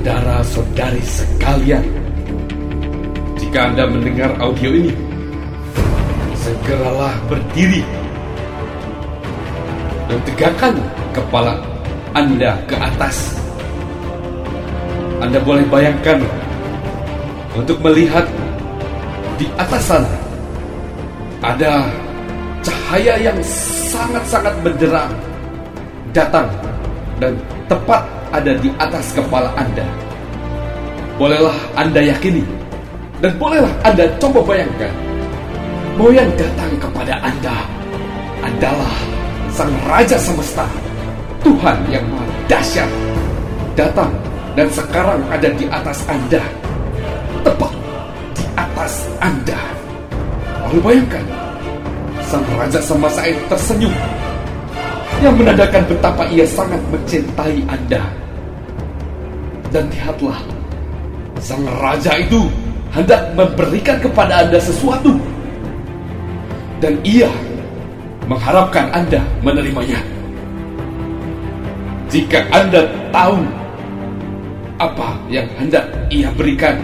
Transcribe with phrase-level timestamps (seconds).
[0.00, 1.84] Saudara-saudari sekalian,
[3.36, 4.96] jika Anda mendengar audio ini,
[6.40, 7.84] segeralah berdiri
[10.08, 10.74] dan tegakkan
[11.12, 11.60] kepala
[12.16, 13.36] Anda ke atas.
[15.20, 16.24] Anda boleh bayangkan
[17.52, 18.24] untuk melihat
[19.36, 20.16] di atas sana
[21.44, 21.92] ada
[22.64, 23.36] cahaya yang
[23.92, 25.12] sangat-sangat benderang
[26.16, 26.48] datang
[27.20, 27.36] dan
[27.68, 29.86] tepat ada di atas kepala Anda.
[31.18, 32.42] Bolehlah Anda yakini
[33.20, 34.92] dan bolehlah Anda coba bayangkan
[36.00, 37.56] bahwa yang datang kepada Anda
[38.40, 38.94] adalah
[39.52, 40.64] Sang Raja Semesta,
[41.44, 42.88] Tuhan yang Maha Dahsyat,
[43.76, 44.08] datang
[44.56, 46.40] dan sekarang ada di atas Anda,
[47.44, 47.72] tepat
[48.32, 49.60] di atas Anda.
[50.64, 51.26] Lalu bayangkan,
[52.24, 53.92] Sang Raja Semesta itu tersenyum
[55.20, 58.19] yang menandakan betapa ia sangat mencintai Anda.
[59.70, 60.38] Dan lihatlah,
[61.38, 62.50] sang raja itu
[62.90, 65.14] hendak memberikan kepada Anda sesuatu.
[66.82, 67.30] Dan ia
[68.26, 70.02] mengharapkan Anda menerimanya.
[72.10, 73.46] Jika Anda tahu
[74.82, 76.74] apa yang hendak ia berikan,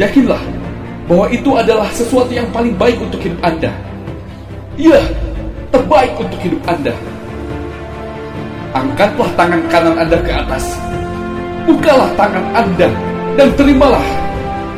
[0.00, 0.40] yakinlah
[1.04, 3.68] bahwa itu adalah sesuatu yang paling baik untuk hidup Anda.
[4.80, 5.04] Iya,
[5.68, 6.96] terbaik untuk hidup Anda.
[8.72, 10.64] Angkatlah tangan kanan Anda ke atas.
[11.64, 12.88] Bukalah tangan Anda
[13.40, 14.04] dan terimalah.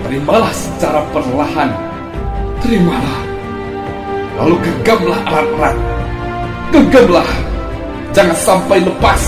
[0.06, 1.70] Terimalah secara perlahan.
[2.62, 3.18] Terimalah.
[4.38, 5.76] Lalu genggamlah erat-erat.
[6.70, 7.30] Genggamlah.
[8.14, 9.20] Jangan sampai lepas.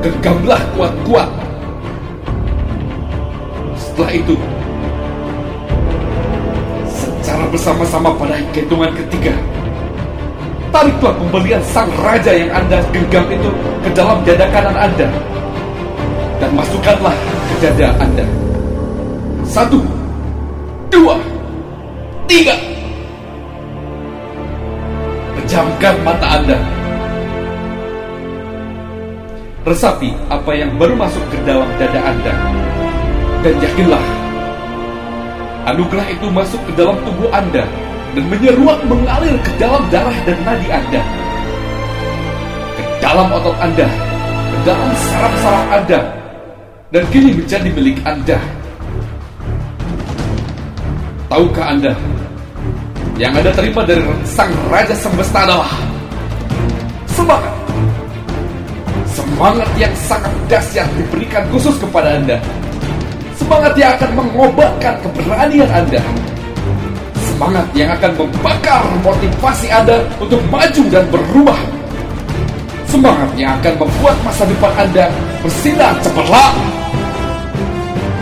[0.00, 1.28] Genggamlah kuat-kuat.
[3.76, 4.34] Setelah itu,
[6.88, 9.34] secara bersama-sama pada hitungan ketiga,
[10.70, 13.50] Tariklah pembelian sang raja yang Anda genggam itu
[13.82, 15.10] ke dalam dada kanan Anda.
[16.40, 18.24] Dan masukkanlah ke dada Anda.
[19.44, 19.84] Satu,
[20.88, 21.20] dua,
[22.24, 22.56] tiga.
[25.36, 26.56] Pejamkan mata Anda.
[29.68, 32.32] Resapi apa yang baru masuk ke dalam dada Anda.
[33.44, 34.04] Dan yakinlah,
[35.68, 37.68] anugerah itu masuk ke dalam tubuh Anda
[38.16, 41.02] dan menyeruak mengalir ke dalam darah dan nadi Anda,
[42.74, 43.86] ke dalam otot Anda,
[44.50, 46.19] ke dalam saraf-saraf Anda,
[46.90, 48.38] dan kini menjadi milik Anda.
[51.30, 51.94] Tahukah Anda,
[53.14, 55.70] yang Anda terima dari Sang Raja Semesta adalah
[57.06, 57.54] semangat.
[59.10, 62.42] Semangat yang sangat dahsyat diberikan khusus kepada Anda.
[63.38, 66.02] Semangat yang akan mengobatkan keberanian Anda
[67.40, 71.79] semangat yang akan membakar motivasi Anda untuk maju dan berubah.
[73.00, 75.08] Semangat yang akan membuat masa depan Anda
[75.40, 76.52] bersinar cemerlang.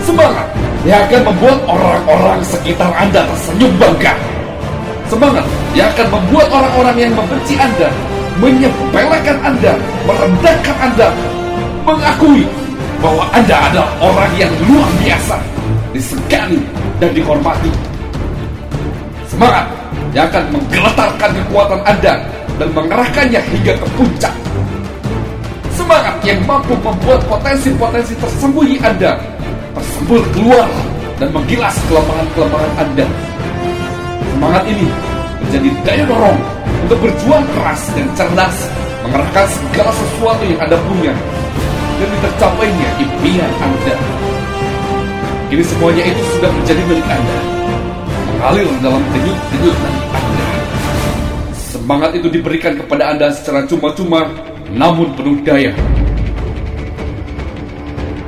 [0.06, 0.46] Semangat
[0.86, 4.14] yang akan membuat orang-orang sekitar Anda tersenyum bangga.
[5.10, 5.42] Semangat
[5.74, 7.90] yang akan membuat orang-orang yang membenci Anda
[8.38, 9.74] menyepelekan Anda,
[10.06, 11.10] merendahkan Anda,
[11.82, 12.46] mengakui
[13.02, 15.42] bahwa Anda adalah orang yang luar biasa,
[15.90, 16.62] disegani
[17.02, 17.74] dan dihormati
[19.26, 19.66] semangat
[20.16, 22.14] yang akan menggeletarkan kekuatan Anda
[22.56, 24.34] dan mengerahkannya hingga ke puncak.
[25.76, 29.20] Semangat yang mampu membuat potensi-potensi tersembunyi Anda
[29.76, 30.68] tersembul keluar
[31.22, 33.06] dan menggilas kelemahan-kelemahan Anda.
[34.34, 34.86] Semangat ini
[35.44, 36.38] menjadi daya dorong
[36.86, 38.56] untuk berjuang keras dan cerdas
[39.06, 41.14] mengerahkan segala sesuatu yang Anda punya
[41.98, 43.94] demi tercapainya impian Anda.
[45.48, 47.58] Ini semuanya itu sudah menjadi milik Anda
[48.48, 49.76] mengalir dalam denyut-denyut.
[51.52, 54.24] Semangat itu diberikan kepada Anda secara cuma-cuma,
[54.72, 55.68] namun penuh daya.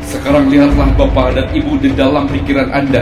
[0.04, 3.00] Sekarang lihatlah Bapak dan Ibu di dalam pikiran Anda.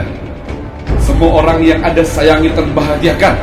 [1.03, 3.35] Semua orang yang Anda sayangi dan bahagiakan.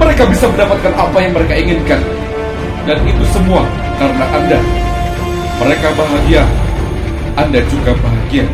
[0.00, 2.00] Mereka bisa mendapatkan apa yang mereka inginkan.
[2.88, 3.68] Dan itu semua
[4.00, 4.58] karena Anda.
[5.60, 6.40] Mereka bahagia.
[7.36, 8.48] Anda juga bahagia.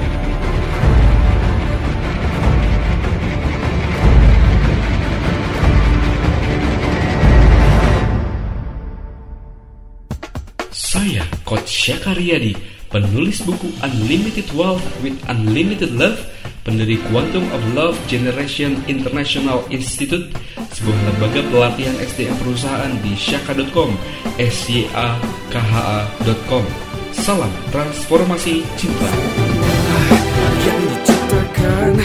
[11.05, 12.57] Saya, Coach Syakaryadi,
[12.89, 16.17] penulis buku Unlimited Wealth with Unlimited Love,
[16.65, 20.33] pendiri Quantum of Love Generation International Institute,
[20.73, 23.93] sebuah lembaga pelatihan SDM perusahaan di syaka.com,
[24.41, 25.21] s y a
[25.53, 26.65] k h a.com.
[27.13, 29.09] Salam transformasi cinta.
[30.65, 32.01] Yang diciptakan